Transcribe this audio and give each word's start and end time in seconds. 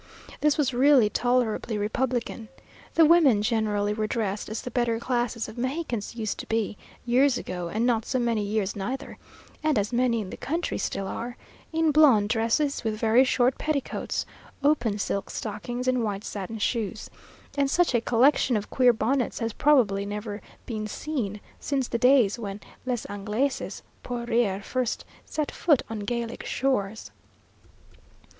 This 0.39 0.57
was 0.57 0.73
really 0.73 1.11
tolerably 1.11 1.77
republican. 1.77 2.49
The 2.95 3.05
women 3.05 3.43
generally 3.43 3.93
were 3.93 4.07
dressed 4.07 4.49
as 4.49 4.63
the 4.63 4.71
better 4.71 4.99
classes 4.99 5.47
of 5.47 5.59
Mexicans 5.59 6.15
used 6.15 6.39
to 6.39 6.47
be, 6.47 6.75
years 7.05 7.37
ago, 7.37 7.67
and 7.69 7.85
not 7.85 8.07
so 8.07 8.17
many 8.17 8.41
years 8.41 8.75
neither 8.75 9.19
(and 9.63 9.77
as 9.77 9.93
many 9.93 10.19
in 10.19 10.31
the 10.31 10.37
country, 10.37 10.79
still 10.79 11.07
are) 11.07 11.37
in 11.71 11.91
blonde 11.91 12.29
dresses, 12.29 12.83
with 12.83 12.97
very 12.99 13.23
short 13.23 13.59
petticoats, 13.59 14.25
open 14.63 14.97
silk 14.97 15.29
stockings 15.29 15.87
and 15.87 16.03
white 16.03 16.23
satin 16.23 16.57
shoes; 16.57 17.11
and 17.55 17.69
such 17.69 17.93
a 17.93 18.01
collection 18.01 18.57
of 18.57 18.71
queer 18.71 18.93
bonnets 18.93 19.37
has 19.37 19.53
probably 19.53 20.03
never 20.03 20.41
been 20.65 20.87
seen 20.87 21.39
since 21.59 21.87
the 21.87 21.99
days 21.99 22.39
when 22.39 22.59
les 22.87 23.05
Anglaises 23.05 23.83
pour 24.01 24.25
rire 24.25 24.63
first 24.63 25.05
set 25.25 25.51
foot 25.51 25.83
on 25.91 25.99
Gallic 25.99 26.43
shores. 26.43 27.11